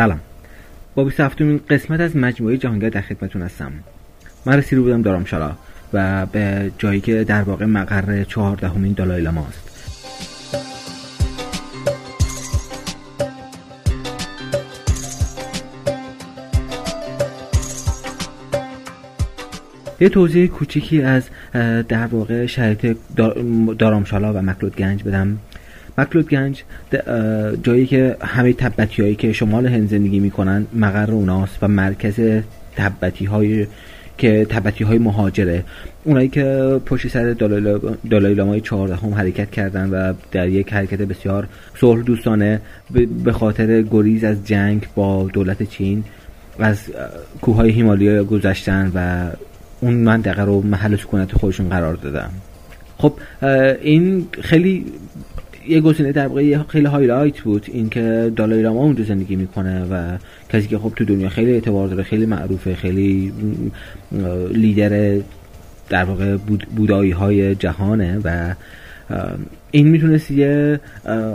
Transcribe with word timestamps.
سلام. 0.00 0.20
با 0.94 1.04
27 1.04 1.42
قسمت 1.42 2.00
از 2.00 2.16
مجموعه 2.16 2.56
جهانگرد 2.56 2.92
در 2.92 3.00
خدمتتون 3.00 3.42
هستم. 3.42 3.72
من 4.46 4.56
رسیده 4.56 4.80
بودم 4.80 5.02
دارامشالا 5.02 5.52
و 5.92 6.26
به 6.26 6.70
جایی 6.78 7.00
که 7.00 7.24
در 7.24 7.42
واقع 7.42 7.64
مقر 7.64 8.24
چهاردهمین 8.24 8.92
دالای 8.92 9.26
است 9.26 9.70
یه 20.00 20.08
توضیح 20.08 20.46
کوچیکی 20.46 21.02
از 21.02 21.22
در 21.88 22.06
واقع 22.06 22.46
شرایط 22.46 22.96
دارامشالا 23.78 24.32
و 24.32 24.42
مکلود 24.42 24.76
گنج 24.76 25.02
بدم. 25.02 25.38
مکلود 25.98 26.28
گنج 26.28 26.64
جایی 27.62 27.86
که 27.86 28.16
همه 28.20 28.52
تبتی 28.52 29.02
هایی 29.02 29.14
که 29.14 29.32
شمال 29.32 29.66
هند 29.66 29.88
زندگی 29.88 30.20
می‌کنن 30.20 30.66
مقر 30.74 31.10
اوناست 31.10 31.58
و 31.62 31.68
مرکز 31.68 32.42
تبتی 32.76 33.24
های 33.24 33.66
که 34.18 34.46
تبتی 34.50 34.84
های 34.84 34.98
مهاجره. 34.98 35.64
اونایی 36.04 36.28
که 36.28 36.80
پشت 36.86 37.08
سر 37.08 37.32
دالای 38.10 38.34
لامای 38.34 38.60
چهاردهم 38.60 39.14
حرکت 39.14 39.50
کردن 39.50 39.90
و 39.90 40.14
در 40.32 40.48
یک 40.48 40.72
حرکت 40.72 40.98
بسیار 40.98 41.48
صلح 41.80 42.02
دوستانه 42.02 42.60
به 43.24 43.32
خاطر 43.32 43.82
گریز 43.82 44.24
از 44.24 44.46
جنگ 44.46 44.86
با 44.94 45.28
دولت 45.32 45.62
چین 45.62 46.04
از 46.58 46.78
کوههای 47.40 47.70
هیمالیا 47.70 48.24
گذشتن 48.24 48.92
و 48.94 49.30
اون 49.80 49.94
منطقه 49.94 50.42
رو 50.42 50.62
محل 50.62 50.96
سکونت 50.96 51.32
خودشون 51.32 51.68
قرار 51.68 51.94
دادن. 51.94 52.30
خب 52.98 53.12
این 53.82 54.26
خیلی 54.42 54.86
یه 55.68 55.80
گزینه 55.80 56.12
در 56.12 56.26
واقع 56.26 56.58
خیلی 56.68 56.86
هایلایت 56.86 57.40
بود 57.40 57.66
اینکه 57.72 58.32
دالای 58.36 58.62
لاما 58.62 58.80
اونجا 58.80 59.04
زندگی 59.04 59.36
می‌کنه 59.36 59.84
و 59.84 60.18
کسی 60.52 60.68
که 60.68 60.78
خب 60.78 60.92
تو 60.96 61.04
دنیا 61.04 61.28
خیلی 61.28 61.52
اعتبار 61.52 61.88
داره 61.88 62.02
خیلی 62.02 62.26
معروفه 62.26 62.74
خیلی 62.74 63.32
لیدر 64.52 65.20
در 65.88 66.04
واقع 66.04 66.36
بودایی 66.76 67.10
های 67.10 67.54
جهانه 67.54 68.18
و 68.24 68.54
این 69.70 69.88
می‌تونست 69.88 70.30
یه 70.30 70.80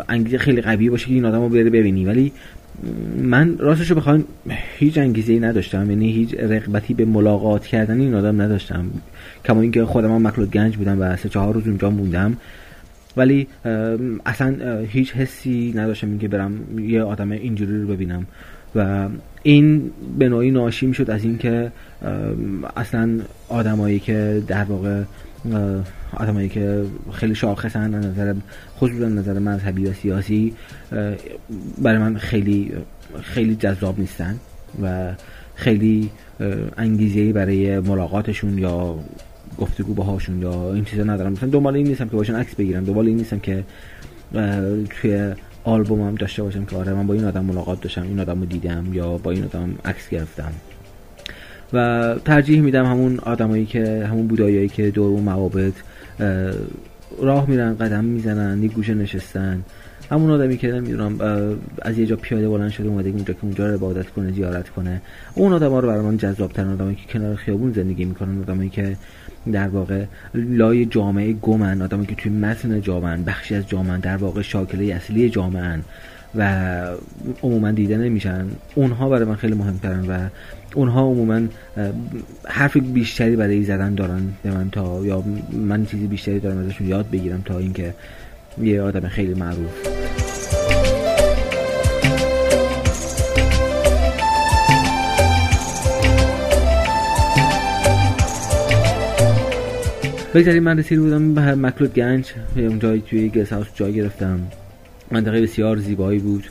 انگیزه 0.09 0.37
خیلی 0.37 0.61
قوی 0.61 0.89
باشه 0.89 1.07
که 1.07 1.13
این 1.13 1.25
آدم 1.25 1.41
رو 1.41 1.49
بره 1.49 1.69
ببینی. 1.69 2.05
ولی 2.05 2.31
من 3.21 3.57
راستش 3.57 3.89
رو 3.89 3.95
بخوام 3.95 4.23
هیچ 4.77 4.97
انگیزه 4.97 5.33
ای 5.33 5.39
نداشتم 5.39 5.89
یعنی 5.89 6.11
هیچ 6.11 6.33
رغبتی 6.33 6.93
به 6.93 7.05
ملاقات 7.05 7.65
کردن 7.65 7.99
این 7.99 8.15
آدم 8.15 8.41
نداشتم. 8.41 8.85
کما 9.45 9.61
اینکه 9.61 9.85
خودم 9.85 10.15
هم 10.15 10.27
مکلود 10.27 10.51
گنج 10.51 10.77
بودم 10.77 10.97
و 11.01 11.15
سه 11.15 11.29
چهار 11.29 11.53
روز 11.53 11.67
اونجا 11.67 11.89
موندم. 11.89 12.37
ولی 13.17 13.47
اصلا 14.25 14.79
هیچ 14.87 15.13
حسی 15.13 15.73
نداشتم 15.75 16.09
اینکه 16.09 16.27
برم 16.27 16.79
یه 16.79 17.03
آدم 17.03 17.31
اینجوری 17.31 17.81
رو 17.81 17.87
ببینم. 17.87 18.25
و 18.75 19.09
این 19.43 19.91
به 20.19 20.29
نوعی 20.29 20.51
ناشی 20.51 20.85
می‌شد 20.85 21.09
از 21.09 21.23
اینکه 21.23 21.71
اصلا 22.77 23.19
آدمایی 23.49 23.99
که 23.99 24.43
در 24.47 24.63
واقع 24.63 25.03
آدمایی 26.13 26.49
که 26.49 26.83
خیلی 27.13 27.35
شاخصن 27.35 27.93
نظر 27.95 28.33
خصوصا 28.77 29.05
نظر 29.05 29.39
مذهبی 29.39 29.85
و 29.85 29.93
سیاسی 29.93 30.53
برای 31.77 31.97
من 31.97 32.17
خیلی 32.17 32.71
خیلی 33.21 33.55
جذاب 33.55 33.99
نیستن 33.99 34.35
و 34.81 35.13
خیلی 35.55 36.09
انگیزه 36.77 37.33
برای 37.33 37.79
ملاقاتشون 37.79 38.57
یا 38.57 38.99
گفتگو 39.57 39.93
باهاشون 39.93 40.41
یا 40.41 40.73
این 40.73 40.85
چیزا 40.85 41.03
ندارم. 41.03 41.31
مثلا 41.31 41.49
دنبال 41.49 41.75
این 41.75 41.87
نیستم 41.87 42.09
که 42.09 42.15
باشن 42.15 42.35
عکس 42.35 42.55
بگیرم 42.55 42.83
دنبال 42.83 43.07
این 43.07 43.17
نیستم 43.17 43.39
که 43.39 43.63
توی 44.89 45.33
آلبومم 45.63 46.15
داشته 46.15 46.43
باشم 46.43 46.65
که 46.65 46.75
آره 46.75 46.93
من 46.93 47.07
با 47.07 47.13
این 47.13 47.25
آدم 47.25 47.45
ملاقات 47.45 47.81
داشتم 47.81 48.03
این 48.03 48.19
آدم 48.19 48.39
رو 48.39 48.45
دیدم 48.45 48.93
یا 48.93 49.17
با 49.17 49.31
این 49.31 49.43
آدم 49.43 49.69
عکس 49.85 50.09
گرفتم. 50.09 50.51
و 51.73 52.15
ترجیح 52.25 52.61
میدم 52.61 52.85
همون 52.85 53.19
آدمایی 53.19 53.65
که 53.65 54.07
همون 54.11 54.27
بودایایی 54.27 54.69
که 54.69 54.91
دور 54.91 55.09
اون 55.09 55.23
موابد 55.23 55.73
راه 57.21 57.49
میرن 57.49 57.77
قدم 57.77 58.03
می‌زنن 58.03 58.63
یه 58.63 58.69
گوشه 58.69 58.93
نشستن. 58.93 59.63
همون 60.11 60.31
آدمی 60.31 60.57
که 60.57 60.71
نمی‌دونم 60.71 61.19
از 61.81 61.97
یه 61.97 62.05
جا 62.05 62.15
پیاده 62.15 62.49
بلند 62.49 62.71
شده 62.71 62.87
اومده 62.87 63.09
اونجا 63.09 63.33
که 63.33 63.39
اونجا 63.41 63.67
رو 63.67 63.73
عبادت 63.73 64.09
کنه 64.09 64.31
زیارت 64.31 64.69
کنه. 64.69 65.01
اون 65.35 65.53
آدم 65.53 65.69
ها 65.69 65.79
رو 65.79 65.87
برای 65.87 66.01
من 66.01 66.17
جذاب 66.17 66.51
ترن 66.51 66.69
آدمایی 66.73 66.95
که 66.95 67.13
کنار 67.13 67.35
خیابون 67.35 67.73
زندگی 67.73 68.05
می‌کنن 68.05 68.41
آدمایی 68.41 68.69
که 68.69 68.97
در 69.51 69.67
واقع 69.67 70.05
لای 70.33 70.85
جامعه 70.85 71.33
گمن 71.33 71.81
آدمایی 71.81 72.07
که 72.07 72.15
توی 72.15 72.31
متن 72.31 72.81
جامعه 72.81 73.17
بخشی 73.17 73.55
از 73.55 73.67
جامعه 73.67 73.97
در 73.97 74.17
واقع 74.17 74.41
شاکله 74.41 74.95
اصلی 74.95 75.29
جامعه 75.29 75.79
و 76.35 76.81
عموما 77.43 77.71
دیده 77.71 77.97
نمیشن. 77.97 78.45
اونها 78.75 79.09
برای 79.09 79.25
من 79.25 79.35
خیلی 79.35 79.55
مهمترن 79.55 80.05
و 80.07 80.29
اونها 80.75 81.01
عموما 81.01 81.41
حرف 82.45 82.77
بیشتری 82.77 83.35
برای 83.35 83.63
زدن 83.63 83.95
دارن 83.95 84.21
به 84.43 84.51
من 84.51 84.69
تا 84.69 85.05
یا 85.05 85.23
من 85.51 85.85
چیزی 85.85 86.07
بیشتری 86.07 86.39
دارم 86.39 86.57
ازشون 86.57 86.87
یاد 86.87 87.09
بگیرم 87.11 87.41
تا 87.45 87.57
اینکه 87.57 87.93
یه 88.61 88.81
آدم 88.81 89.07
خیلی 89.07 89.33
معروف. 89.33 89.87
بگذاریم 100.35 100.63
من 100.63 100.79
رسید 100.79 100.99
بودم 100.99 101.33
به 101.33 101.55
مکلود 101.55 101.93
گنج 101.93 102.31
اونجایی 102.55 103.03
توی 103.09 103.29
گس 103.29 103.53
هاوس 103.53 103.67
جای 103.75 103.93
گرفتم. 103.93 104.39
منطقه 105.11 105.41
بسیار 105.41 105.77
زیبایی 105.77 106.19
بود. 106.19 106.43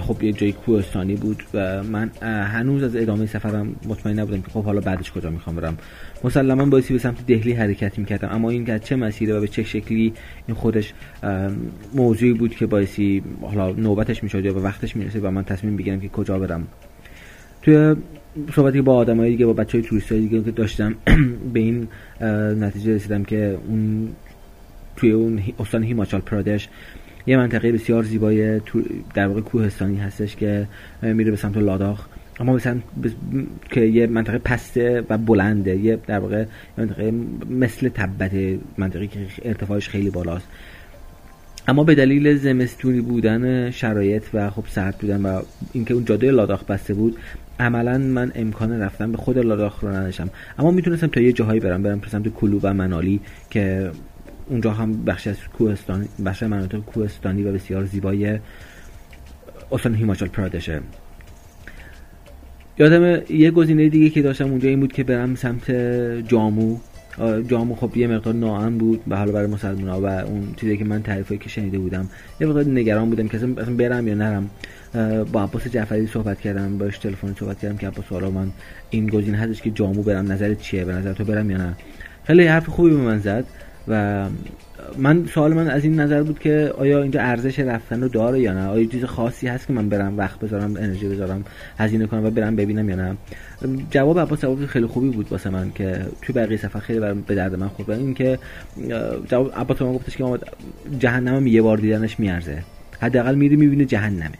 خب 0.00 0.22
یه 0.22 0.32
جای 0.32 0.52
کوهستانی 0.52 1.14
بود 1.14 1.42
و 1.54 1.82
من 1.82 2.10
هنوز 2.22 2.82
از 2.82 2.96
ادامه 2.96 3.26
سفرم 3.26 3.76
مطمئن 3.88 4.18
نبودم 4.18 4.42
که 4.42 4.50
خب 4.50 4.64
حالا 4.64 4.80
بعدش 4.80 5.12
کجا 5.12 5.30
می‌خوام 5.30 5.56
برم. 5.56 5.78
مسلما 6.24 6.64
بایستی 6.64 6.92
به 6.92 7.00
سمت 7.00 7.26
دهلی 7.26 7.52
حرکت 7.52 7.98
می‌کردم. 7.98 8.28
اما 8.32 8.50
این 8.50 8.78
چه 8.78 8.96
مسیره 8.96 9.34
و 9.34 9.40
به 9.40 9.48
چه 9.48 9.62
شکلی 9.62 10.12
این 10.46 10.56
خودش 10.56 10.92
موضوعی 11.94 12.32
بود 12.32 12.54
که 12.54 12.66
بایستی 12.66 13.22
حالا 13.42 13.72
نوبتش 13.72 14.22
می‌شد 14.22 14.44
یا 14.44 14.52
به 14.52 14.60
وقتش 14.60 14.96
می‌رسه 14.96 15.20
و 15.20 15.30
من 15.30 15.44
تصمیم 15.44 15.76
بگیرم 15.76 16.00
که 16.00 16.08
کجا 16.08 16.38
برم. 16.38 16.66
توی 17.62 17.96
صحبتی 18.54 18.80
با 18.80 18.96
آدمای 18.96 19.30
دیگه 19.30 19.46
با 19.46 19.52
بچه 19.52 19.78
های 19.78 19.88
توریست 19.88 20.12
دیگه 20.12 20.42
که 20.42 20.50
داشتم 20.50 20.94
به 21.52 21.60
این 21.60 21.88
نتیجه 22.60 22.94
رسیدم 22.94 23.24
که 23.24 23.58
اون 23.68 24.08
توی 24.96 25.10
اون 25.10 25.42
استان 25.58 25.82
هیماچال 25.82 26.20
پرادش 26.20 26.68
یه 27.26 27.36
منطقه 27.36 27.72
بسیار 27.72 28.02
زیبای 28.02 28.60
در 29.14 29.26
واقع 29.26 29.40
کوهستانی 29.40 29.96
هستش 29.96 30.36
که 30.36 30.66
میره 31.02 31.30
به 31.30 31.36
سمت 31.36 31.56
لاداخ. 31.56 32.06
اما 32.40 32.52
مثلا 32.52 32.78
که 33.70 33.80
یه 33.80 34.06
منطقه 34.06 34.38
پسته 34.38 35.04
و 35.10 35.18
بلنده 35.18 35.76
یه 35.76 35.98
در 36.06 36.18
واقع 36.18 36.44
منطقه 36.78 37.12
مثل 37.50 37.88
تبت 37.88 38.30
منطقه 38.78 39.06
که 39.06 39.18
ارتفاعش 39.44 39.88
خیلی 39.88 40.10
بالاست. 40.10 40.46
اما 41.68 41.84
به 41.84 41.94
دلیل 41.94 42.36
زمستونی 42.36 43.00
بودن 43.00 43.70
شرایط 43.70 44.22
و 44.34 44.50
خب 44.50 44.64
سرد 44.68 44.98
بودن 44.98 45.22
و 45.22 45.42
اینکه 45.72 45.94
اون 45.94 46.04
جاده 46.04 46.30
لاداخ 46.30 46.64
بسته 46.64 46.94
بود 46.94 47.16
عملا 47.60 47.98
من 47.98 48.32
امکان 48.34 48.80
رفتن 48.80 49.12
به 49.12 49.18
خود 49.18 49.38
لاداخ 49.38 49.80
رو 49.84 49.88
نداشتم. 49.88 50.30
اما 50.58 50.70
می‌تونستم 50.70 51.06
تا 51.06 51.20
یه 51.20 51.32
جاهایی 51.32 51.60
برم. 51.60 51.82
برم 51.82 52.00
سمت 52.10 52.28
کلو 52.28 52.60
و 52.62 52.74
منالی 52.74 53.20
که 53.50 53.90
اونجا 54.48 54.70
هم 54.72 55.04
بخش 55.04 55.26
از 55.26 55.36
کوهستان 55.58 56.08
بخش 56.24 56.42
مناطق 56.42 56.78
کوهستانی 56.78 57.42
و 57.42 57.52
بسیار 57.52 57.84
زیبای 57.84 58.38
استان 59.72 59.94
هیماچال 59.94 60.28
پرادشه. 60.28 60.80
یادم 62.78 63.22
یه 63.30 63.50
گزینه 63.50 63.88
دیگه 63.88 64.10
که 64.10 64.22
داشتم 64.22 64.50
اونجا 64.50 64.68
این 64.68 64.80
بود 64.80 64.92
که 64.92 65.04
برم 65.04 65.34
سمت 65.34 65.70
جامو. 66.28 66.78
جامو 67.48 67.74
خب 67.74 67.96
یه 67.96 68.06
مقدار 68.06 68.34
ناام 68.34 68.78
بود 68.78 69.04
به 69.04 69.16
حال 69.16 69.30
برای 69.30 69.46
مسلمان 69.46 70.02
و 70.02 70.06
اون 70.06 70.54
چیزی 70.56 70.76
که 70.76 70.84
من 70.84 71.02
تعریفی 71.02 71.38
که 71.38 71.48
شنیده 71.48 71.78
بودم 71.78 72.08
یه 72.40 72.46
مقدار 72.46 72.64
نگران 72.64 73.10
بودم 73.10 73.28
که 73.28 73.36
اصلا 73.36 73.74
برم 73.76 74.08
یا 74.08 74.14
نرم. 74.14 74.50
با 75.32 75.42
عباس 75.42 75.68
جعفری 75.68 76.06
صحبت 76.06 76.40
کردم 76.40 76.78
باش 76.78 76.98
تلفن 76.98 77.34
صحبت 77.38 77.58
کردم 77.58 77.76
که 77.76 77.88
عباس 77.88 78.04
حالا 78.04 78.30
من 78.30 78.48
این 78.90 79.06
گزینه 79.06 79.38
هستش 79.38 79.62
که 79.62 79.70
جامو 79.70 80.02
برم 80.02 80.32
نظرت 80.32 80.60
چیه؟ 80.60 80.84
به 80.84 80.92
نظر 80.92 81.12
تو 81.12 81.24
برم 81.24 81.50
یا 81.50 81.56
نه؟ 81.56 81.74
خیلی 82.24 82.46
حرف 82.46 82.68
خوبی 82.68 82.90
به 82.90 82.96
من 82.96 83.18
زد. 83.18 83.44
و 83.88 84.24
من 84.98 85.26
سوال 85.26 85.54
من 85.54 85.68
از 85.68 85.84
این 85.84 86.00
نظر 86.00 86.22
بود 86.22 86.38
که 86.38 86.72
آیا 86.78 87.02
اینجا 87.02 87.20
ارزش 87.20 87.58
رفتن 87.58 88.02
رو 88.02 88.08
داره 88.08 88.40
یا 88.40 88.52
نه؟ 88.52 88.66
آیا 88.66 88.84
چیز 88.84 89.04
خاصی 89.04 89.48
هست 89.48 89.66
که 89.66 89.72
من 89.72 89.88
برم 89.88 90.18
وقت 90.18 90.40
بذارم 90.40 90.76
انرژی 90.76 91.08
بذارم 91.08 91.44
هزینه 91.78 92.06
کنم 92.06 92.24
و 92.24 92.30
برم 92.30 92.56
ببینم 92.56 92.88
یا 92.90 92.96
نه؟ 92.96 93.16
جواب 93.90 94.20
عباس 94.20 94.40
جواب 94.40 94.66
خیلی 94.66 94.86
خوبی 94.86 95.08
بود 95.08 95.32
واسه 95.32 95.50
من 95.50 95.72
که 95.74 96.06
توی 96.22 96.34
بقیه 96.34 96.56
سفر 96.56 96.78
خیلی 96.78 97.00
برم 97.00 97.20
به 97.20 97.34
درد 97.34 97.54
من 97.54 97.68
خورد. 97.68 97.90
این 97.90 98.14
که 98.14 98.38
جواب 99.28 99.52
عباس 99.56 99.82
من 99.82 99.92
گفتش 99.92 100.16
که 100.16 100.24
جهنم 100.98 101.46
یه 101.46 101.62
بار 101.62 101.78
دیدنش 101.78 102.20
میارزه. 102.20 102.62
حداقل 103.00 103.34
میری 103.34 103.56
می‌بینه 103.56 103.84
جهنمه 103.84 104.30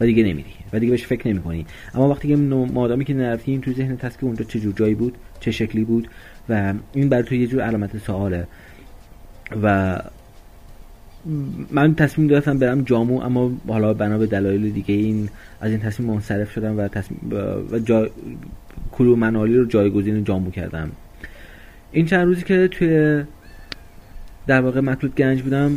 و 0.00 0.04
دیگه 0.06 0.22
نمیری 0.22 0.54
و 0.72 0.78
دیگه 0.78 0.90
بهش 0.90 1.06
فکر 1.06 1.28
نمی‌کنی. 1.28 1.66
اما 1.94 2.08
وقتی 2.08 2.28
که 2.28 2.36
مادامی 2.36 3.04
که 3.04 3.14
نرفتیم 3.14 3.60
تو 3.60 3.72
ذهن 3.72 3.96
که 3.96 4.10
اونجا 4.20 4.44
چه 4.44 4.60
جور 4.60 4.72
جایی 4.76 4.94
بود 4.94 5.14
چه 5.40 5.50
شکلی 5.50 5.84
بود 5.84 6.08
و 6.48 6.74
این 6.92 7.08
برای 7.08 7.22
تو 7.22 7.34
یه 7.34 7.46
جور 7.46 7.60
علامت 7.60 7.98
سواله. 7.98 8.46
و 9.62 9.98
من 11.70 11.94
تصمیم 11.94 12.28
داشتم 12.28 12.58
برم 12.58 12.82
جامو 12.82 13.20
اما 13.20 13.52
حالا 13.68 13.94
بنا 13.94 14.18
به 14.18 14.26
دلایل 14.26 14.70
دیگه 14.70 14.94
این 14.94 15.28
از 15.60 15.70
این 15.70 15.80
تصمیم 15.80 16.10
منصرف 16.10 16.52
شدم 16.52 16.78
و 16.78 16.88
تصمیم 16.88 17.20
و 17.72 17.78
جا 17.78 18.08
کلو 18.92 19.16
منالی 19.16 19.56
رو 19.56 19.64
جایگزین 19.64 20.24
جامو 20.24 20.50
کردم. 20.50 20.90
این 21.92 22.06
چند 22.06 22.26
روزی 22.26 22.42
که 22.42 22.68
توی 22.68 23.22
در 24.46 24.60
واقع 24.60 24.80
مطلوب 24.80 25.14
گنج 25.14 25.42
بودم 25.42 25.76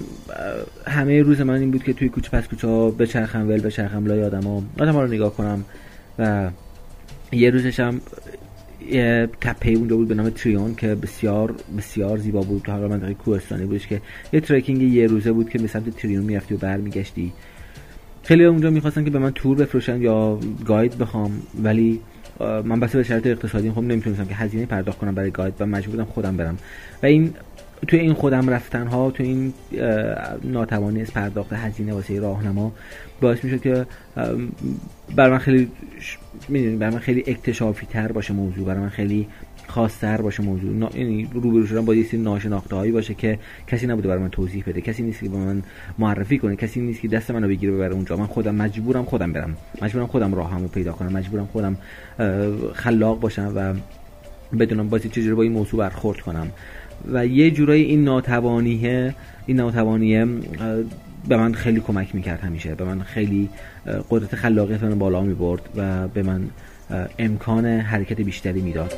همه 0.87 1.21
روز 1.21 1.41
من 1.41 1.59
این 1.59 1.71
بود 1.71 1.83
که 1.83 1.93
توی 1.93 2.09
کوچه 2.09 2.29
پس 2.29 2.47
کوچه 2.47 2.67
ها 2.67 2.91
بچرخم 2.91 3.47
ول 3.47 3.61
بچرخم 3.61 4.05
لای 4.05 4.23
آدم 4.23 4.43
ها 4.43 4.63
آدم 4.79 4.91
ها 4.93 5.03
رو 5.03 5.13
نگاه 5.13 5.33
کنم 5.33 5.65
و 6.19 6.49
یه 7.31 7.49
روزش 7.49 7.79
تپه 9.42 9.72
اونجا 9.72 9.95
بود 9.95 10.07
به 10.07 10.16
نام 10.16 10.30
تریون 10.30 10.75
که 10.75 10.95
بسیار 10.95 11.56
بسیار 11.78 12.18
زیبا 12.18 12.42
بود. 12.42 12.62
تو 12.62 12.72
حالا 12.72 12.88
منطقه 12.88 13.13
کوهستانی 13.13 13.66
بودش 13.66 13.88
که 13.88 14.01
یه 14.34 14.39
ترکینگ 14.39 14.81
یه 14.81 15.07
روزه 15.07 15.31
بود 15.31 15.50
که 15.50 15.60
به 15.60 15.68
سمت 15.68 15.89
تریون 15.89 16.24
می‌رفتی 16.24 16.56
و 16.56 16.57
برمیگشتی. 16.57 17.34
خیلی 18.24 18.45
اونجا 18.45 18.69
می‌خواستن 18.69 19.04
که 19.04 19.10
به 19.10 19.19
من 19.19 19.31
تور 19.31 19.57
بفروشن 19.57 20.01
یا 20.01 20.39
گاید 20.66 20.98
بخوام 20.98 21.31
ولی 21.63 22.00
من 22.39 22.80
بس 22.80 22.95
به 22.95 23.04
شرط 23.04 23.28
اقتصادی 23.28 23.72
خب 23.72 23.81
نمی‌تونستم 23.81 24.25
که 24.25 24.36
هزینه 24.36 24.66
پرداخت 24.66 24.98
کنم 24.98 25.16
برای 25.16 25.31
گاید 25.31 25.54
و 25.60 25.66
مجبور 25.66 25.95
بودم 25.95 26.12
خودم 26.12 26.38
برم. 26.38 26.57
و 27.04 27.06
این 27.06 27.34
توی 27.88 28.00
این 28.00 28.13
خودم 28.13 28.50
رفتن 28.50 28.88
ها 28.88 29.12
توی 29.12 29.25
این 29.25 29.53
ناتوانی 30.44 31.01
از 31.01 31.13
پرداخت 31.13 31.53
هزینه 31.53 31.94
واسه 31.94 32.19
راهنما 32.19 32.71
باعث 33.21 33.44
می‌شد 33.44 33.62
که 33.62 33.85
بر 35.15 35.29
من 35.29 35.38
خیلی 35.38 35.71
می‌دونی 36.50 36.75
بر 36.75 36.89
من 36.89 37.00
خیلی 37.00 37.24
اکتشافی 37.27 37.85
تر 37.85 38.12
باشه 38.12 38.33
موضوع 38.33 38.65
برای 38.65 38.79
من 38.79 38.89
خیلی 38.89 39.27
خاصتر 39.68 40.21
باشه 40.21 40.44
موضوع. 40.44 40.97
یعنی 40.97 41.29
روبرو 41.33 41.68
شدن 41.68 41.85
با 41.85 41.95
یه 41.95 42.03
سری 42.03 42.19
ناشناخته 42.21 42.75
هایی 42.75 42.91
باشه 42.91 43.13
که 43.13 43.39
کسی 43.68 43.88
نبوده 43.88 44.07
برای 44.07 44.21
من 44.21 44.29
توضیح 44.29 44.63
بده 44.68 44.81
کسی 44.81 45.03
نیست 45.03 45.19
که 45.19 45.29
به 45.29 45.38
من 45.38 45.63
معرفی 46.00 46.38
کنه 46.38 46.56
کسی 46.56 46.81
نیست 46.81 47.01
که 47.01 47.07
دست 47.07 47.31
منو 47.31 47.47
بگیره 47.47 47.71
ببره 47.71 47.94
اونجا. 47.94 48.18
من 48.18 48.25
خودم 48.25 48.56
مجبورم 48.56 49.06
خودم 49.06 49.33
برم. 49.33 49.57
مجبورم 49.81 50.07
خودم 50.07 50.33
راهمو 50.35 50.68
پیدا 50.68 50.91
کنم. 50.91 51.12
مجبورم 51.12 51.45
خودم 51.45 51.77
خلاق 52.74 53.19
باشم 53.19 53.53
و 53.56 53.74
بدونم 54.57 54.89
بازی 54.89 55.09
چجوری 55.09 55.33
با 55.35 55.44
این 55.44 55.51
موضوع 55.51 55.79
برخورد 55.79 56.19
کنم. 56.19 56.47
و 57.11 57.25
یه 57.25 57.51
جورایی 57.51 57.83
این 57.83 58.03
ناتوانیه 58.03 59.15
این 59.45 59.57
ناتوانیه 59.57 60.25
به 61.27 61.38
من 61.38 61.53
خیلی 61.53 61.79
کمک 61.79 62.15
می‌کرد 62.15 62.39
همیشه. 62.39 62.75
به 62.75 62.83
من 62.83 62.99
خیلی 62.99 63.49
قدرت 64.09 64.35
خلاقیت 64.35 64.83
من 64.83 64.99
بالا 64.99 65.21
می‌برد 65.21 65.61
و 65.75 66.07
به 66.07 66.23
من 66.23 66.41
امکان 67.19 67.65
حرکت 67.65 68.21
بیشتری 68.21 68.61
می‌داد. 68.61 68.94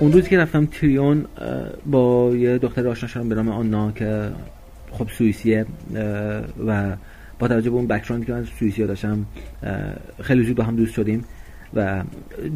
اون 0.00 0.12
روزی 0.12 0.30
که 0.30 0.38
رفتم 0.38 0.66
تریون 0.66 1.24
با 1.86 2.36
یه 2.36 2.58
دختر 2.58 2.88
آشنا 2.88 3.08
شدم 3.08 3.28
به 3.28 3.34
نام 3.34 3.48
آنا 3.48 3.92
که 3.92 4.28
خب 4.92 5.08
سوئیسیه 5.08 5.66
و 6.66 6.96
با 7.42 7.48
توجه 7.48 7.70
به 7.70 7.76
اون 7.76 7.86
بکراندی 7.86 8.26
که 8.26 8.32
من 8.32 8.44
سوئیسیا 8.58 8.86
داشتم 8.86 9.26
خیلی 10.20 10.42
زود 10.44 10.56
با 10.56 10.64
هم 10.64 10.76
دوست 10.76 10.92
شدیم 10.92 11.24
و 11.74 12.02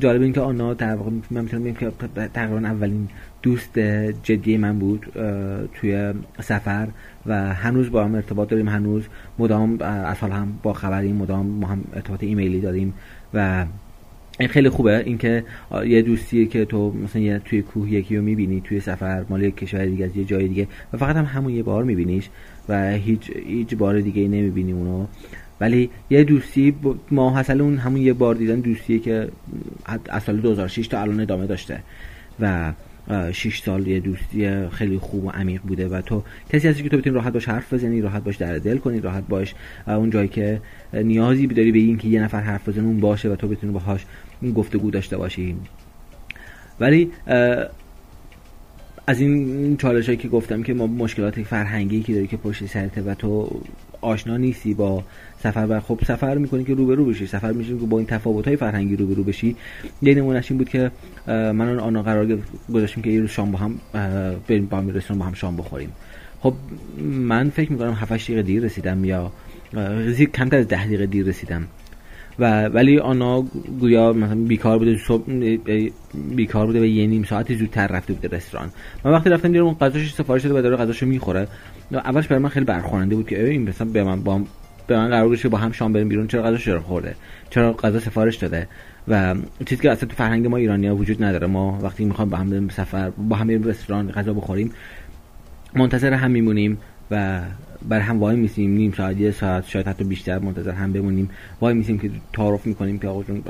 جالب 0.01 0.23
این 0.23 0.33
که 0.33 0.41
آنا 0.41 0.75
در 0.75 0.95
واقع 0.95 1.11
من 1.31 1.43
می‌تونم 1.43 1.65
بگم 1.65 1.75
که 1.75 1.93
تقریبا 2.35 2.69
اولین 2.69 3.09
دوست 3.43 3.79
جدی 4.23 4.57
من 4.57 4.79
بود 4.79 5.07
توی 5.75 6.13
سفر 6.41 6.89
و 7.27 7.55
هنوز 7.55 7.91
با 7.91 8.05
هم 8.05 8.15
ارتباط 8.15 8.49
داریم 8.49 8.69
هنوز 8.69 9.03
مدام 9.39 9.81
از 9.81 10.19
حال 10.19 10.31
هم 10.31 10.59
با 10.63 10.73
خبریم 10.73 11.17
مدام 11.17 11.47
ما 11.47 11.67
هم 11.67 11.85
ارتباط 11.95 12.23
ایمیلی 12.23 12.61
داریم 12.61 12.95
و 13.35 13.67
این 14.41 14.49
خیلی 14.49 14.69
خوبه. 14.69 14.99
اینکه 14.99 15.45
یه 15.87 16.03
دوستیه 16.03 16.47
که 16.47 16.65
تو 16.65 16.93
مثلا 16.93 17.23
یه 17.23 17.39
توی 17.39 17.63
کوه 17.63 17.93
یکی 17.93 18.17
رو 18.17 18.23
می‌بینی 18.23 18.61
توی 18.61 18.81
سفر 18.81 19.25
مال 19.29 19.43
یک 19.43 19.57
کشور 19.57 19.87
دیگه 19.87 20.05
از 20.05 20.17
یه 20.17 20.25
جای 20.25 20.49
دیگه 20.49 20.69
و 20.93 20.97
فقط 20.97 21.17
هم 21.17 21.25
همون 21.25 21.53
یه 21.53 21.63
بار 21.63 21.85
میبینیش. 21.85 22.29
و 22.69 22.93
هیچ 22.93 23.31
هیچ 23.47 23.75
بار 23.75 24.01
دیگه 24.01 24.23
نمی‌بینی 24.23 24.73
اونو. 24.73 25.07
ولی 25.61 25.91
یه 26.11 26.25
دوستی 26.25 26.75
ما 27.11 27.31
حاصل 27.31 27.61
اون 27.61 27.79
همون 27.79 28.01
یه 28.01 28.13
بار 28.13 28.35
دیدن 28.35 28.61
دوستیه 28.61 28.99
که 28.99 29.29
از 30.09 30.23
سال 30.23 30.37
2006 30.37 30.89
تا 30.89 31.01
الان 31.01 31.21
ادامه 31.21 31.47
داشته. 31.47 31.83
و 32.41 32.73
6 33.33 33.63
سال 33.63 33.87
یه 33.87 34.01
دوستی 34.01 34.69
خیلی 34.69 34.99
خوب 34.99 35.25
و 35.25 35.31
عمیق 35.31 35.63
بوده 35.63 35.89
و 35.89 36.01
تو 36.01 36.23
کسی 36.53 36.69
هستی 36.69 36.83
که 36.83 36.89
تو 36.89 36.99
بتونی 36.99 37.17
راحت 37.17 37.33
باش 37.33 37.49
حرف 37.49 37.73
بزنی 37.73 38.01
راحت 38.01 38.25
باش 38.25 38.37
در 38.37 38.59
دل 38.59 38.79
کنی 38.79 39.01
راحت 39.01 39.29
باش 39.29 39.55
اون 39.87 40.11
جایی 40.11 40.29
که 40.29 40.61
نیازی 40.93 41.47
داری 41.47 41.73
به 41.73 41.79
این 41.79 41.99
که 41.99 42.09
یه 42.09 42.23
نفر 42.23 42.41
حرف 42.41 42.69
بزنه 42.69 42.85
اون 42.85 43.01
باشه 43.01 43.29
و 43.29 43.37
تو 43.37 43.49
بتونی 43.49 43.73
باهاش 43.73 44.05
گفتگو 44.57 44.91
داشته 44.91 45.17
باشی. 45.17 45.57
ولی 46.81 47.11
از 49.09 49.21
این 49.21 49.77
چالش 49.77 50.07
هایی 50.07 50.17
که 50.17 50.29
گفتم 50.29 50.63
که 50.63 50.75
ما 50.75 50.87
مشکلات 50.87 51.43
فرهنگی 51.43 52.03
که 52.03 52.15
داری 52.15 52.27
که 52.27 52.37
پشت 52.37 52.67
سرته 52.67 53.03
و 53.03 53.15
تو 53.15 53.61
آشنا 54.01 54.37
نیستی 54.37 54.75
با 54.75 55.05
سفر 55.43 55.67
و 55.69 55.81
خب 55.81 56.01
سفر 56.07 56.39
می‌کنی 56.39 56.65
که 56.65 56.75
روبرو 56.75 57.05
بشی. 57.05 57.27
سفر 57.27 57.53
میشی 57.53 57.79
که 57.79 57.87
با 57.87 57.99
این 57.99 58.07
تفاوت 58.07 58.49
های 58.49 58.57
فرهنگی 58.57 58.97
روبرو 58.97 59.25
بشی. 59.25 59.57
یه 60.03 60.15
نمونهش 60.15 60.51
این 60.51 60.59
بود 60.59 60.69
که 60.69 60.91
من 61.27 61.79
آن 61.79 62.03
قرار 62.03 62.39
گذاشتیم 62.75 63.03
که 63.03 63.11
یه 63.11 63.21
روز 63.21 63.31
شام 63.31 63.51
با 63.51 63.59
هم 63.59 63.81
بریم 64.49 64.67
با 64.67 64.77
هم 64.77 65.19
با 65.19 65.25
هم 65.25 65.35
شام 65.35 65.57
بخوریم. 65.57 65.93
خب 66.41 66.55
من 67.03 67.51
فکر 67.51 67.73
می‌کنم 67.73 67.93
7 67.93 68.13
دقیقه 68.13 68.43
دیر 68.43 68.63
رسیدم 68.63 69.05
یا 69.05 69.33
کمتر 70.35 70.57
از 70.57 70.69
10 70.69 70.87
دقیقه 70.87 71.07
دیر 71.07 71.27
رسیدم. 71.27 71.67
و 72.39 72.65
ولی 72.65 72.99
آنا 72.99 73.45
گویا 73.81 74.13
مثلا 74.13 74.35
بیکار 74.35 74.79
بوده 74.79 74.97
صبح 74.99 75.25
بیکار 76.15 76.67
بوده 76.67 76.81
و 76.81 76.85
یه 76.85 77.07
نیم 77.07 77.25
ساعتی 77.25 77.55
زودتر 77.55 77.87
رفته 77.87 78.13
بوده 78.13 78.37
رستوران. 78.37 78.71
من 79.05 79.11
وقتی 79.13 79.31
رفتم 79.31 79.53
دیدم 79.53 79.65
اون 79.65 79.75
غذاش 79.75 80.15
سفارش 80.15 80.43
داده 80.43 80.59
و 80.59 80.63
داره 80.63 80.77
غذاشو 80.77 81.07
می‌خوره. 81.07 81.49
اولش 81.93 82.27
برای 82.27 82.43
من 82.43 82.49
خیلی 82.49 82.67
برخورنده 82.67 83.17
بود 83.17 83.29
که 83.29 83.49
این 83.49 83.69
مثلا 83.69 83.89
به 83.93 84.05
من 84.05 84.23
با 84.23 84.41
به 84.87 84.97
من 84.97 85.09
قرار 85.09 85.37
با 85.51 85.59
هم 85.59 85.73
شام 85.73 85.93
بریم 85.93 86.09
بیرون 86.09 86.27
چرا 86.27 86.43
غذاش 86.43 86.69
رو 86.69 86.81
خورده؟ 86.81 87.15
چرا 87.51 87.73
غذا 87.73 88.01
سفارش 88.01 88.37
داده؟ 88.37 88.69
و 89.09 89.35
چیزی 89.67 89.83
که 89.83 89.91
اصلا 89.91 90.09
تو 90.09 90.17
فرهنگ 90.17 90.47
ما 90.47 90.57
ایرانی 90.57 90.87
ها 90.87 90.97
وجود 90.97 91.25
نداره. 91.25 91.47
ما 91.47 91.79
وقتی 91.83 92.05
می‌خوام 92.05 92.31
با 92.31 92.37
هم 92.37 92.69
سفر 92.69 93.11
با 93.11 93.37
هم 93.37 93.65
رستوران 93.65 94.11
غذا 94.11 94.33
بخوریم 94.33 94.73
منتظر 95.75 96.13
هم 96.13 96.31
میمونیم 96.31 96.79
و 97.11 97.41
بر 97.89 98.01
هم 98.01 98.21
وای 98.21 98.37
میسیم 98.37 98.71
نیم 98.71 98.93
ساعت 98.93 99.17
یه 99.17 99.31
ساعت 99.31 99.67
شاید 99.67 99.87
حتی 99.89 100.05
بیشتر 100.05 100.39
منتظر 100.39 100.73
هم 100.73 100.93
بمونیم. 100.93 101.31
وای 101.61 101.75
میسیم 101.75 101.99
که 101.99 102.11
تعارف 102.33 102.67
می‌کنیم 102.67 102.99
که 102.99 103.09
آقا 103.09 103.23
جون 103.23 103.43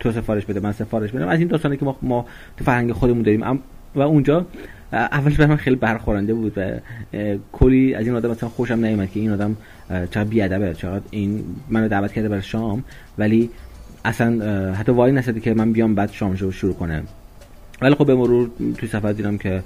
تو 0.00 0.12
سفارش 0.12 0.44
بده 0.44 0.60
من 0.60 0.72
سفارش 0.72 1.10
بدم. 1.10 1.28
از 1.28 1.38
این 1.38 1.48
داستانی 1.48 1.76
که 1.76 1.86
ما, 2.02 2.26
تو 2.56 2.64
فرهنگ 2.64 2.92
خودمون 2.92 3.22
داریم. 3.22 3.60
و 3.94 4.00
اونجا 4.00 4.46
اولش 4.92 5.34
برای 5.34 5.50
من 5.50 5.56
خیلی 5.56 5.76
برخورنده 5.76 6.34
بود 6.34 6.58
و 6.58 6.70
کلی 7.52 7.94
از 7.94 8.06
این 8.06 8.16
آدم 8.16 8.30
مثلا 8.30 8.48
خوشم 8.48 8.84
نیومد 8.84 9.10
که 9.10 9.20
این 9.20 9.30
آدم 9.30 9.56
چقدر 9.88 10.24
بیادبه 10.24 10.74
چقدر 10.74 11.04
این 11.10 11.44
منو 11.70 11.88
دعوت 11.88 12.12
کرده 12.12 12.28
برای 12.28 12.42
شام. 12.42 12.84
ولی 13.18 13.50
اصلا 14.04 14.72
حتی 14.72 14.92
وای 14.92 15.12
نسده 15.12 15.40
که 15.40 15.54
من 15.54 15.72
بیام 15.72 15.94
بعد 15.94 16.10
شامشو 16.10 16.50
شروع 16.50 16.74
کنم 16.74 17.02
ولی 17.82 17.94
خب 17.94 18.06
به 18.06 18.14
مرور 18.14 18.50
توی 18.78 18.88
سفر 18.88 19.12
دیدم 19.12 19.38
که 19.38 19.62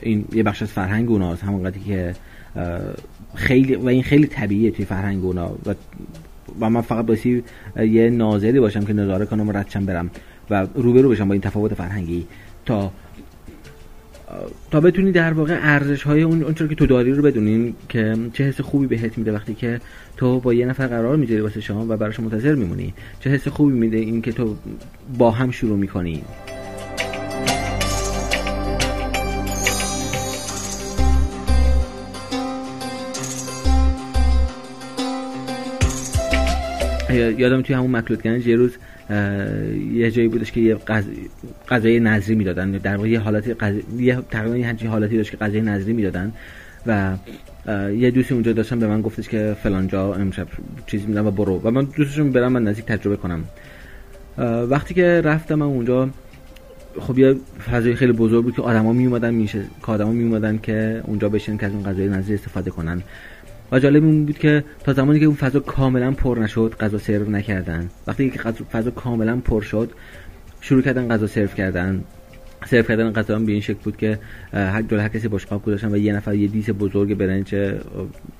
این 0.00 0.24
یه 0.32 0.42
بخش 0.42 0.62
از 0.62 0.68
فرهنگ 0.68 1.10
اوناست 1.10 1.44
همون 1.44 1.62
قدری 1.62 1.80
که 1.80 2.14
خیلی 3.34 3.74
و 3.74 3.88
این 3.88 4.02
خیلی 4.02 4.26
طبیعیه 4.26 4.70
توی 4.70 4.84
فرهنگ 4.84 5.24
اونا. 5.24 5.52
و 5.66 5.74
و 6.60 6.70
من 6.70 6.80
فقط 6.80 7.06
باسی 7.06 7.42
یه 7.76 8.10
ناظری 8.10 8.60
باشم 8.60 8.84
که 8.84 8.92
نظاره 8.92 9.26
کنم 9.26 9.48
و 9.48 9.52
ردشم 9.52 9.86
برم 9.86 10.10
و 10.50 10.66
روبرو 10.74 11.08
بشم 11.08 11.28
با 11.28 11.32
این 11.32 11.42
تفاوت 11.42 11.74
فرهنگی 11.74 12.26
تا 12.66 12.92
تا 14.70 14.80
بتونی 14.80 15.12
در 15.12 15.32
واقع 15.32 15.58
ارزش 15.62 16.02
های 16.02 16.22
اون 16.22 16.42
اونچه 16.42 16.68
که 16.68 16.74
تو 16.74 16.86
داری 16.86 17.12
رو 17.12 17.22
بدونین 17.22 17.74
که 17.88 18.16
چه 18.32 18.44
حس 18.44 18.60
خوبی 18.60 18.86
بهت 18.86 19.18
میده 19.18 19.32
وقتی 19.32 19.54
که 19.54 19.80
تو 20.16 20.40
با 20.40 20.54
یه 20.54 20.66
نفر 20.66 20.86
قرار 20.86 21.16
می‌ذاری 21.16 21.40
واسه 21.40 21.60
شما 21.60 21.86
و 21.88 21.96
براش 21.96 22.20
منتظر 22.20 22.54
میمونی. 22.54 22.94
چه 23.20 23.30
حس 23.30 23.48
خوبی 23.48 23.72
میده 23.72 23.96
این 23.96 24.22
که 24.22 24.32
تو 24.32 24.56
با 25.18 25.30
هم 25.30 25.50
شروع 25.50 25.78
می‌کنی. 25.78 26.22
یادم 37.14 37.62
توی 37.62 37.74
همون 37.74 37.96
مکلوت 37.96 38.26
یه 38.26 38.56
روز 38.56 38.76
یه 39.92 40.10
جایی 40.10 40.28
بودش 40.28 40.52
که 40.52 40.60
یه 40.60 40.76
غذای 41.68 42.00
نظری 42.00 42.34
می‌دادن. 42.34 42.70
در 42.70 42.96
واقع 42.96 43.08
یه 43.08 43.20
حالتی 43.20 43.54
یه 43.98 44.18
تقریبا 44.30 44.68
همچین 44.68 44.88
حالتی 44.88 45.16
داشت 45.16 45.30
که 45.30 45.36
غذای 45.36 45.60
نظری 45.60 45.92
می‌دادن 45.92 46.32
و 46.86 47.16
یه 47.90 48.10
دوستی 48.10 48.34
اونجا 48.34 48.52
داشتم 48.52 48.78
به 48.78 48.86
من 48.86 49.02
گفتش 49.02 49.28
که 49.28 49.56
فلان 49.62 49.88
جا 49.88 50.14
امشب 50.14 50.46
چیزی 50.86 51.06
میدم 51.06 51.26
و 51.26 51.30
برو. 51.30 51.60
و 51.64 51.70
من 51.70 51.84
دوستشون 51.84 52.32
برم 52.32 52.52
من 52.52 52.62
نزدیک 52.62 52.84
تجربه 52.84 53.16
کنم. 53.16 53.44
وقتی 54.68 54.94
که 54.94 55.20
رفتم 55.24 55.54
من 55.54 55.66
اونجا 55.66 56.08
خب 57.00 57.18
یه 57.18 57.36
فضای 57.70 57.94
خیلی 57.94 58.12
بزرگ 58.12 58.44
بود 58.44 58.54
که 58.54 58.62
آدما 58.62 58.92
می 58.92 59.06
اومدن 59.06 59.34
میشه 59.34 59.62
که 59.86 59.92
آدما 59.92 60.12
می 60.12 60.24
اومدن 60.24 60.58
که 60.62 61.02
اونجا 61.04 61.28
بشن 61.28 61.56
که 61.56 61.66
از 61.66 61.72
اون 61.72 61.82
غذای 61.82 62.08
نظری 62.08 62.34
استفاده 62.34 62.70
کنن. 62.70 63.02
و 63.72 63.78
جالب 63.78 64.04
این 64.04 64.26
بود 64.26 64.38
که 64.38 64.64
تا 64.84 64.92
زمانی 64.92 65.20
که 65.20 65.26
اون 65.26 65.34
فضا 65.34 65.60
کاملا 65.60 66.10
پر 66.10 66.38
نشد 66.38 66.74
غذا 66.80 66.98
سرو 66.98 67.30
نکردن. 67.30 67.90
وقتی 68.06 68.30
که 68.30 68.38
فضا 68.72 68.90
کاملا 68.90 69.36
پر 69.36 69.62
شد 69.62 69.90
شروع 70.60 70.82
کردن 70.82 71.08
غذا 71.08 71.26
سرو 71.26 71.46
کردن. 71.46 72.04
سرو 72.66 72.82
کردن 72.82 73.12
غذا 73.12 73.38
به 73.38 73.52
این 73.52 73.60
شکل 73.60 73.78
بود 73.84 73.96
که 73.96 74.18
هر 74.52 74.82
جلو 74.82 75.00
هر 75.00 75.08
کسی 75.08 75.28
بشقاب 75.28 75.64
گذاشتن 75.64 75.92
و 75.92 75.96
یه 75.96 76.12
نفر 76.12 76.34
یه 76.34 76.48
دیس 76.48 76.70
بزرگ 76.70 77.14
برنج 77.14 77.54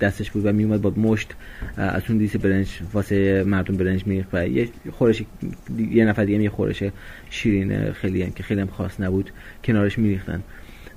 دستش 0.00 0.30
بود 0.30 0.46
و 0.46 0.52
میومد 0.52 0.82
با 0.82 0.92
مشت 0.96 1.34
از 1.76 2.02
اون 2.08 2.18
دیس 2.18 2.36
برنج 2.36 2.68
واسه 2.92 3.44
مردم 3.46 3.76
برنج 3.76 4.06
میریخت 4.06 4.28
و 4.32 4.48
یه 4.48 4.68
خورش 4.92 5.22
یه 5.90 6.04
نفر 6.04 6.24
دیگه 6.24 6.42
یه 6.42 6.50
خورش 6.50 6.82
شیرین 7.30 7.92
خیلی 7.92 8.22
هم 8.22 8.30
که 8.30 8.42
خیلی 8.42 8.60
هم 8.60 8.66
خاص 8.66 9.00
نبود 9.00 9.30
کنارش 9.64 9.98
میریختن. 9.98 10.42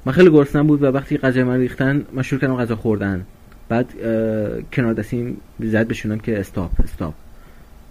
من 0.05 0.13
خیلی 0.13 0.29
گرسنم 0.29 0.67
بود 0.67 0.83
و 0.83 0.85
وقتی 0.85 1.17
غذا 1.17 1.43
من 1.45 1.59
ریختن 1.59 2.05
من 2.13 2.23
شروع 2.23 2.41
کردم 2.41 2.55
غذا 2.55 2.75
خوردن. 2.75 3.25
بعد 3.69 3.93
کنار 4.73 4.93
دستیم 4.93 5.37
زد 5.59 5.87
بشونم 5.87 6.19
که 6.19 6.39
استاپ 6.39 6.71
استاپ. 6.83 7.13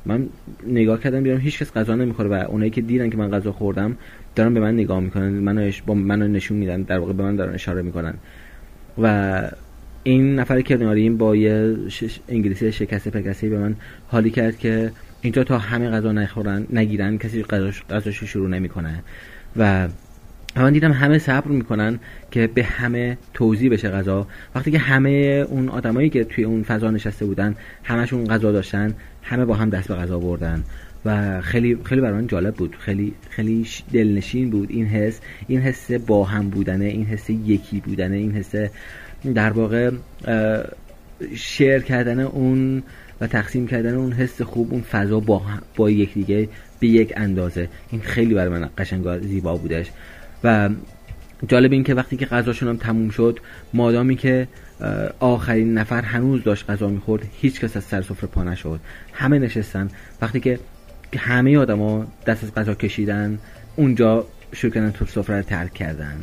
من 0.06 0.28
نگاه 0.66 1.00
کردم 1.00 1.22
بیارم 1.22 1.40
هیچ 1.40 1.58
کس 1.58 1.72
غذا 1.72 1.94
نمی‌خوره 1.94 2.28
و 2.28 2.44
اونایی 2.48 2.70
که 2.70 2.80
دیدن 2.80 3.10
که 3.10 3.16
من 3.16 3.30
غذا 3.30 3.52
خوردم 3.52 3.96
دارن 4.34 4.54
به 4.54 4.60
من 4.60 4.74
نگاه 4.74 5.00
می‌کنن 5.00 5.28
منو 5.28 5.70
با 5.86 5.94
منو 5.94 6.28
نشون 6.28 6.56
میدن 6.56 6.82
در 6.82 6.98
واقع 6.98 7.12
به 7.12 7.22
من 7.22 7.36
دارن 7.36 7.54
اشاره 7.54 7.82
می‌کنن. 7.82 8.14
و 9.02 9.42
این 10.02 10.34
نفر 10.34 10.60
کناریم 10.60 11.16
با 11.16 11.36
یه 11.36 11.76
انگلیسی 12.28 12.72
شکسته 12.72 13.10
پکسته 13.10 13.48
به 13.48 13.58
من 13.58 13.76
حالی 14.08 14.30
کرد 14.30 14.58
که 14.58 14.90
اینجا 15.20 15.44
تا 15.44 15.58
همه 15.58 15.90
غذا 15.90 16.12
نخورن 16.12 16.66
نگیرن 16.72 17.18
کسی 17.18 17.42
غذاش 17.90 18.24
شروع 18.24 18.48
نمی‌کنه. 18.48 19.02
و 19.56 19.88
من 20.62 20.72
دیدم 20.72 20.92
همه 20.92 21.18
صبر 21.18 21.48
می‌کنن 21.48 21.98
که 22.30 22.46
به 22.46 22.64
همه 22.64 23.18
توضیح 23.34 23.72
بشه 23.72 23.90
غذا. 23.90 24.26
وقتی 24.54 24.70
که 24.70 24.78
همه 24.78 25.46
اون 25.48 25.68
آدمایی 25.68 26.10
که 26.10 26.24
توی 26.24 26.44
اون 26.44 26.62
فضا 26.62 26.90
نشسته 26.90 27.26
بودن 27.26 27.54
همشون 27.84 28.24
غذا 28.24 28.52
داشتن 28.52 28.94
همه 29.22 29.44
با 29.44 29.54
هم 29.54 29.70
دست 29.70 29.88
به 29.88 29.94
غذا 29.94 30.18
بردن. 30.18 30.64
و 31.04 31.40
خیلی 31.40 31.78
خیلی 31.84 32.00
برای 32.00 32.14
من 32.14 32.26
جالب 32.26 32.54
بود. 32.54 32.76
خیلی 32.78 33.14
خیلی 33.30 33.66
دلنشین 33.92 34.50
بود 34.50 34.70
این 34.70 34.86
حس. 34.86 35.20
این 35.48 35.60
حس 35.60 35.90
با 35.90 36.24
هم 36.24 36.50
بودنه 36.50 36.84
این 36.84 37.04
حس 37.04 37.30
یکی 37.30 37.80
بودنه 37.80 38.16
این 38.16 38.32
حس 38.32 38.70
در 39.34 39.50
واقع 39.50 39.90
شیر 41.34 41.78
کردن 41.78 42.20
اون 42.20 42.82
و 43.20 43.26
تقسیم 43.26 43.66
کردن 43.66 43.94
اون 43.94 44.12
حس 44.12 44.42
خوب 44.42 44.72
اون 44.72 44.82
فضا 44.82 45.20
با, 45.20 45.42
با 45.76 45.90
یکدیگه 45.90 46.48
به 46.80 46.86
یک 46.86 47.12
اندازه. 47.16 47.68
این 47.90 48.00
خیلی 48.00 48.34
برای 48.34 48.60
من 48.60 48.68
قشنگ 48.78 49.18
زیبا 49.18 49.56
بودش. 49.56 49.90
و 50.44 50.68
جالب 51.48 51.72
این 51.72 51.84
که 51.84 51.94
وقتی 51.94 52.16
که 52.16 52.26
غذاشون 52.26 52.68
هم 52.68 52.76
تموم 52.76 53.10
شد 53.10 53.40
مادامی 53.74 54.16
که 54.16 54.48
آخرین 55.20 55.78
نفر 55.78 56.02
هنوز 56.02 56.42
داشت 56.44 56.70
غذا 56.70 56.88
می‌خورد 56.88 57.22
هیچ 57.40 57.60
کس 57.60 57.76
از 57.76 57.84
سر 57.84 58.02
سفره 58.02 58.28
پا 58.28 58.44
نشد. 58.44 58.80
همه 59.12 59.38
نشستن. 59.38 59.90
وقتی 60.22 60.40
که 60.40 60.58
همه 61.18 61.58
آدما 61.58 62.06
دست 62.26 62.44
از 62.44 62.54
غذا 62.54 62.74
کشیدن 62.74 63.38
اونجا 63.76 64.26
شروع 64.52 64.72
کردن 64.72 64.90
تو 64.90 65.04
سفره 65.04 65.36
رو 65.36 65.42
ترک 65.42 65.74
کردن. 65.74 66.22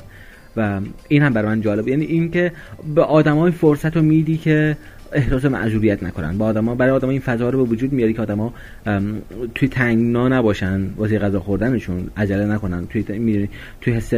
و 0.58 0.82
این 1.08 1.24
هم 1.24 1.34
برای 1.34 1.48
من 1.48 1.62
جالب. 1.62 1.88
یعنی 1.88 2.06
اینکه 2.06 2.52
به 2.96 3.02
آدمای 3.04 3.52
فرصت 3.52 3.96
رو 3.96 4.02
میدی 4.02 4.38
که 4.38 4.78
احساس 5.14 5.46
معذوریت 5.46 6.04
نکنن. 6.04 6.38
با 6.38 6.46
آدما 6.46 6.76
برای 6.76 6.92
آدما 6.92 7.12
این 7.12 7.20
فضا 7.20 7.50
رو 7.50 7.66
به 7.66 7.72
وجود 7.72 7.94
میاری 7.94 8.14
که 8.14 8.22
آدما 8.22 8.54
توی 9.56 9.68
تنگنا 9.68 10.28
نباشن 10.28 10.82
واسه 10.98 11.20
غذا 11.20 11.40
خوردنشون 11.40 12.10
عجله 12.18 12.46
نکنن. 12.46 12.88
توی 12.88 13.20
می‌دونی 13.20 13.50
توی 13.82 13.94
حس 13.94 14.14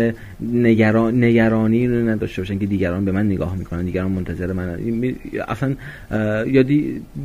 نگران 0.53 1.23
نگرانی 1.23 1.87
رو 1.87 2.09
نداشته 2.09 2.41
باشن 2.41 2.59
که 2.59 2.65
دیگران 2.65 3.05
به 3.05 3.11
من 3.11 3.25
نگاه 3.25 3.55
می‌کنن 3.55 3.85
دیگران 3.85 4.11
منتظر 4.11 4.53
من 4.53 4.77
اصلا 5.47 5.75
یا 6.47 6.63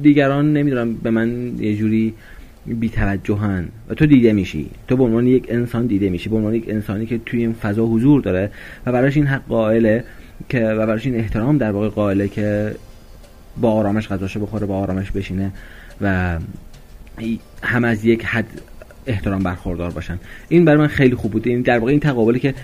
دیگران 0.03 0.53
نمی‌دونم 0.53 0.95
به 0.95 1.11
من 1.11 1.53
یه 1.59 1.77
جوری 1.77 2.15
بیتوجهن. 2.67 3.69
و 3.89 3.95
تو 3.95 4.07
دیده 4.07 4.33
میشی. 4.33 4.71
تو 4.89 4.97
به 4.97 5.05
عنوان 5.05 5.27
یک 5.27 5.47
انسان 5.49 5.87
دیده 5.87 6.09
میشی. 6.09 6.29
به 6.29 6.37
عنوان 6.37 6.55
یک 6.55 6.65
انسانی 6.69 7.07
که 7.07 7.21
توی 7.27 7.41
این 7.41 7.53
فضا 7.53 7.87
حضور 7.87 8.21
داره. 8.21 8.51
و 8.87 8.93
براش 8.93 9.17
این 9.17 9.27
حق 9.27 9.47
قائله 9.49 10.05
که 10.49 10.65
و 10.65 10.87
براش 10.87 11.07
این 11.07 11.15
احترام 11.15 11.59
در 11.59 11.71
واقع 11.71 11.89
قائله 11.89 12.29
که 12.29 12.75
با 13.61 13.73
آرامش 13.73 14.09
غذاشو 14.09 14.41
بخوره 14.41 14.67
با 14.67 14.79
آرامش 14.79 15.11
بشینه 15.11 15.53
و 16.01 16.39
هم 17.63 17.85
از 17.85 18.05
یک 18.05 18.25
حد 18.25 18.61
احترام 19.07 19.43
برخوردار 19.43 19.91
باشن. 19.91 20.19
این 20.49 20.65
برای 20.65 20.79
من 20.79 20.87
خیلی 20.87 21.15
خوب 21.15 21.33
بود. 21.33 21.49
این 21.49 21.63
در 21.63 21.79
واقع 21.79 21.91
این 21.91 22.01
تقابلی 22.01 22.41
که 22.41 22.55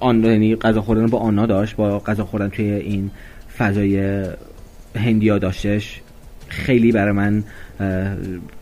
آن 0.00 0.24
یعنی 0.24 0.56
غذا 0.56 0.82
خوردن 0.82 1.06
با 1.06 1.18
آنا 1.18 1.46
داشت 1.46 1.76
با 1.76 1.98
غذا 1.98 2.24
خوردن 2.24 2.48
توی 2.48 2.64
این 2.64 3.10
فضای 3.58 4.24
هندیا 4.96 5.38
داشتش 5.38 6.00
خیلی 6.48 6.92
برای 6.92 7.12
من 7.12 7.44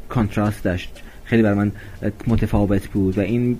کانتراست 0.08 0.64
داشت. 0.64 1.02
خیلی 1.24 1.42
برای 1.42 1.58
من 1.58 1.72
متفاوت 2.26 2.88
بود 2.88 3.18
و 3.18 3.20
این 3.20 3.58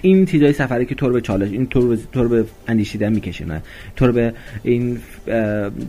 این 0.00 0.26
چیزای 0.26 0.52
سفری 0.52 0.86
که 0.86 0.94
تو 0.94 1.10
به 1.10 1.20
چالش 1.20 1.50
این 1.50 1.66
تو 1.66 2.28
به 2.28 2.44
اندیشیدن 2.68 3.12
میکشونه 3.12 3.62
تو 3.96 4.12
به 4.12 4.34
این 4.62 4.98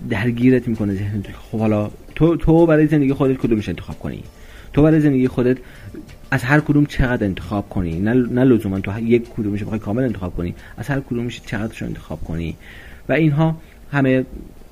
درگیرت 0.09 0.67
می‌کنه 0.67 0.93
ذهن 0.93 1.23
خب 1.51 1.59
حالا 1.59 1.91
تو 2.15 2.37
تو 2.37 2.65
برای 2.65 2.87
زندگی 2.87 3.13
خودت 3.13 3.37
کدومش 3.37 3.69
انتخاب 3.69 3.99
کنی؟ 3.99 4.23
تو 4.73 4.83
برای 4.83 4.99
زندگی 4.99 5.27
خودت 5.27 5.57
از 6.31 6.43
هر 6.43 6.59
کدوم 6.59 6.85
چقدر 6.85 7.25
انتخاب 7.25 7.69
کنی؟ 7.69 7.99
نه 7.99 8.13
نه 8.13 8.43
لزوما 8.43 8.79
تو 8.79 8.99
یک 8.99 9.29
کدومش 9.29 9.63
بخوای 9.63 9.79
کامل 9.79 10.03
انتخاب 10.03 10.35
کنی 10.35 10.55
از 10.77 10.87
هر 10.87 10.99
کدومش 10.99 11.41
چقدرش 11.45 11.83
انتخاب 11.83 12.23
کنی؟ 12.23 12.55
و 13.09 13.13
اینها 13.13 13.57
همه 13.91 14.25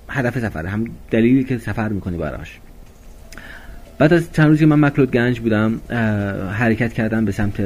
هدف 0.09 0.39
سفر 0.39 0.65
هم 0.65 0.85
دلیلی 1.11 1.43
که 1.43 1.57
سفر 1.57 1.89
می‌کنی 1.89 2.17
براش. 2.17 2.59
بعد 3.97 4.13
از 4.13 4.33
چند 4.33 4.47
روزی 4.47 4.65
من 4.65 4.79
مکلود 4.79 5.11
گنج 5.11 5.39
بودم 5.39 5.79
حرکت 6.51 6.93
کردم 6.93 7.25
به 7.25 7.31
سمت 7.31 7.61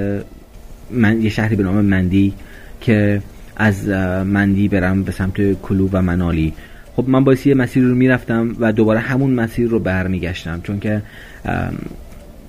من 0.92 1.22
یه 1.22 1.30
شهری 1.30 1.56
به 1.56 1.64
نام 1.64 1.86
مندی 1.86 2.34
که 2.82 3.22
از 3.56 3.88
مندی 4.26 4.68
برم 4.68 5.04
به 5.04 5.12
سمت 5.12 5.62
کلو 5.62 5.90
و 5.92 6.02
منالی. 6.02 6.54
خب 6.96 7.10
من 7.10 7.24
باعث 7.24 7.46
یه 7.46 7.54
مسیر 7.54 7.84
رو 7.84 7.96
می‌رفتم 7.96 8.56
و 8.60 8.72
دوباره 8.72 9.00
همون 9.00 9.32
مسیر 9.32 9.70
رو 9.70 9.80
برمیگشتم. 9.80 10.62
چون 10.64 10.80
که 10.80 11.02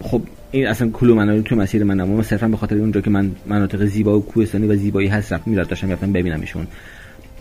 خب 0.00 0.23
این 0.50 0.66
اصلا 0.66 0.90
کلو 0.90 1.14
منالی 1.14 1.42
تو 1.42 1.57
مسیر 1.57 1.85
من 1.85 2.00
اما 2.00 2.23
صرفا 2.23 2.49
به 2.49 2.57
خاطر 2.57 2.76
اونجا 2.76 3.00
که 3.00 3.11
من 3.11 3.30
مناطق 3.47 3.85
زیبا 3.85 4.18
و 4.18 4.25
کوهستانی 4.25 4.66
و 4.66 4.76
زیبایی 4.76 5.09
هست 5.09 5.33
رفت 5.33 5.47
می‌رفت 5.47 5.71
داشتم 5.71 5.90
رفتم 5.90 6.12
ببینمشون 6.12 6.66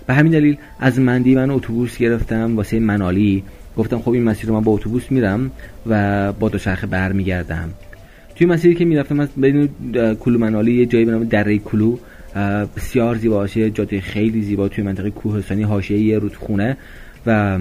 به 0.08 0.14
همین 0.14 0.32
دلیل 0.32 0.58
از 0.80 1.00
مندی 1.00 1.36
من 1.36 1.50
اتوبوس 1.50 1.98
گرفتم 1.98 2.56
واسه 2.56 2.80
منالی. 2.80 3.44
گفتم 3.78 4.00
خب 4.00 4.10
این 4.10 4.24
مسیر 4.24 4.50
رو 4.50 4.56
من 4.56 4.62
با 4.62 4.72
اتوبوس 4.72 5.12
میرم 5.12 5.52
و 5.88 6.32
با 6.34 6.50
دوچرخه 6.50 6.88
برمیگردم. 6.88 7.70
توی 8.38 8.48
مسیری 8.48 8.76
که 8.76 8.86
می‌رفتم 8.86 9.20
از 9.20 9.30
بین 9.38 9.70
کلو 10.20 10.40
منالی 10.40 10.74
یه 10.74 10.86
جایی 10.86 11.06
به 11.06 11.12
نام 11.12 11.24
دره 11.24 11.58
کلو 11.58 11.98
بسیار 12.78 13.16
زیبا 13.16 13.48
یه 13.56 13.70
جاده 13.70 14.02
خیلی 14.02 14.42
زیبا 14.42 14.68
توی 14.68 14.84
منطقه 14.84 15.10
کوهستانی 15.10 15.64
حاشیه 15.64 16.00
یه 16.00 16.20
رودخونه 16.20 16.78
و 17.26 17.60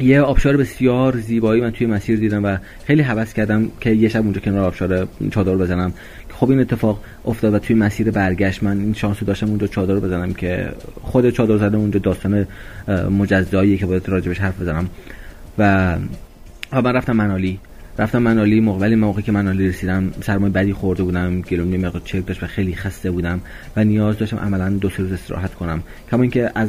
یه 0.00 0.20
آبشار 0.20 0.56
بسیار 0.56 1.16
زیبایی 1.16 1.62
من 1.62 1.70
توی 1.70 1.86
مسیر 1.86 2.18
دیدم 2.18 2.44
و 2.44 2.56
خیلی 2.84 3.02
حوض 3.02 3.32
کردم 3.32 3.70
که 3.80 3.90
یه 3.90 4.08
شب 4.08 4.22
اونجا 4.22 4.40
کنار 4.40 4.64
آبشار 4.64 5.08
چادر 5.30 5.54
بزنم. 5.54 5.92
خب 6.28 6.50
این 6.50 6.60
اتفاق 6.60 7.00
افتاد 7.24 7.54
و 7.54 7.58
توی 7.58 7.76
مسیر 7.76 8.10
برگشت 8.10 8.62
من 8.62 8.78
این 8.78 8.94
شانس 8.94 9.22
داشتم 9.22 9.48
اونجا 9.48 9.66
چادر 9.66 9.94
بزنم 9.94 10.34
که 10.34 10.68
خود 11.02 11.30
چادر 11.30 11.56
زده 11.56 11.76
اونجا 11.76 11.98
داستان 11.98 12.46
مجزایی 13.10 13.78
که 13.78 13.86
باید 13.86 14.08
راجبش 14.08 14.38
حرف 14.38 14.60
بزنم. 14.60 14.88
و 15.58 15.96
من 16.72 16.92
رفتم 16.92 17.16
منالی. 17.16 17.58
رفتم 17.98 18.18
منالی 18.18 18.60
ولی 18.60 18.94
موقعی 18.94 19.22
که 19.22 19.32
منالی 19.32 19.68
رسیدم 19.68 20.12
سرمایه 20.20 20.52
بدی 20.52 20.72
خورده 20.72 21.02
بودم 21.02 21.40
گلوم 21.40 21.76
مقدار 21.76 22.02
چک 22.04 22.26
داشت 22.26 22.42
و 22.42 22.46
خیلی 22.46 22.74
خسته 22.74 23.10
بودم 23.10 23.40
و 23.76 23.84
نیاز 23.84 24.18
داشتم 24.18 24.36
عملا 24.36 24.70
دو 24.70 24.90
سه 24.90 24.96
روز 24.96 25.12
استراحت 25.12 25.54
کنم. 25.54 25.82
کما 26.10 26.22
اینکه 26.22 26.50
از 26.54 26.68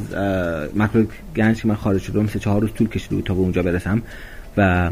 مکرو 0.75 1.05
گنج 1.35 1.61
که 1.61 1.67
من 1.67 1.75
خارج 1.75 2.01
شدم 2.01 2.27
سه 2.27 2.39
چهار 2.39 2.61
روز 2.61 2.73
طول 2.73 2.87
کشید 2.87 3.23
تا 3.23 3.33
به 3.33 3.39
اونجا 3.39 3.63
برسم 3.63 4.01
و 4.57 4.91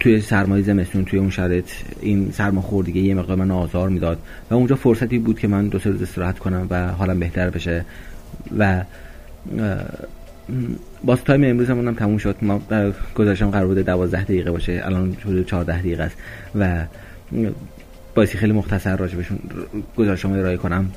توی 0.00 0.20
سرمایه 0.20 0.62
زمستون 0.62 1.04
توی 1.04 1.18
اون 1.18 1.30
شرایط 1.30 1.70
این 2.00 2.32
خوردگی 2.60 3.00
یه 3.00 3.14
مقدار 3.14 3.36
من 3.36 3.50
آزار 3.50 3.88
می‌داد 3.88 4.18
و 4.50 4.54
اونجا 4.54 4.76
فرصتی 4.76 5.18
بود 5.18 5.38
که 5.38 5.48
من 5.48 5.68
دو 5.68 5.78
سه 5.78 5.90
روز 5.90 6.02
استراحت 6.02 6.38
کنم 6.38 6.66
و 6.70 6.88
حالم 6.88 7.18
بهتر 7.18 7.50
بشه 7.50 7.84
و 8.58 8.84
باز 11.04 11.24
تایم 11.24 11.44
امروز 11.44 11.70
هم 11.70 11.94
تموم 11.94 12.18
شد. 12.18 12.36
ما 12.42 12.60
گذاشتم 13.14 13.50
قرار 13.50 13.66
بوده 13.66 13.82
12 13.82 14.22
دقیقه 14.24 14.50
باشه. 14.50 14.82
الان 14.84 15.16
حدود 15.24 15.46
14 15.46 15.78
دقیقه 15.78 16.02
است. 16.02 16.16
و 16.54 16.84
باعثی 18.14 18.38
خیلی 18.38 18.52
مختصر 18.52 18.96
راجبشون 18.96 19.38
گزارشم 19.96 20.32
ارائه 20.32 20.56
کنم. 20.56 20.90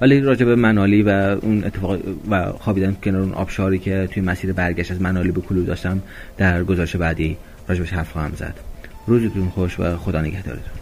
ولی 0.00 0.20
راجب 0.20 0.48
منالی 0.48 1.02
و 1.02 1.08
اون 1.42 1.64
اتفاق 1.64 1.98
و 2.30 2.52
خوابیدن 2.52 2.96
کنار 3.04 3.20
اون 3.20 3.32
آبشاری 3.32 3.78
که 3.78 4.08
توی 4.10 4.22
مسیر 4.22 4.52
برگشت 4.52 4.92
از 4.92 5.02
منالی 5.02 5.30
به 5.30 5.40
کلو 5.40 5.64
داشتم 5.64 6.02
در 6.36 6.64
گزارش 6.64 6.96
بعدی 6.96 7.36
راجبش 7.68 7.92
حرف 7.92 8.12
خواهم 8.12 8.32
زد. 8.36 8.54
روزتون 9.06 9.48
خوش 9.48 9.80
و 9.80 9.96
خدا 9.96 10.20
نگهدارتون. 10.20 10.81